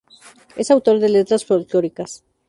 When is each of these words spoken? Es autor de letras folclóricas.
Es 0.55 0.71
autor 0.71 0.97
de 0.97 1.09
letras 1.09 1.45
folclóricas. 1.45 2.23